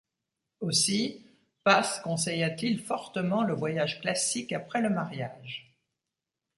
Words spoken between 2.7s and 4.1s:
fortement le voyage